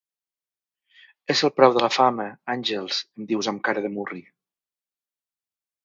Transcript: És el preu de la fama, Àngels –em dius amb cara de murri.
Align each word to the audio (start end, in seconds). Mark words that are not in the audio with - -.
És 1.33 1.43
el 1.49 1.53
preu 1.59 1.75
de 1.75 1.83
la 1.85 1.91
fama, 1.97 2.27
Àngels 2.55 2.99
–em 3.05 3.31
dius 3.35 3.53
amb 3.53 3.65
cara 3.69 3.85
de 3.87 3.93
murri. 3.99 4.27